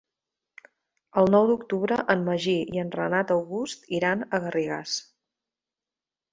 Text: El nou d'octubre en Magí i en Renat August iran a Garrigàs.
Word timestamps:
El 1.21 1.29
nou 1.35 1.45
d'octubre 1.51 1.99
en 2.15 2.25
Magí 2.31 2.57
i 2.79 2.83
en 2.85 2.91
Renat 2.97 3.35
August 3.37 3.87
iran 4.01 4.25
a 4.25 4.43
Garrigàs. 4.49 4.99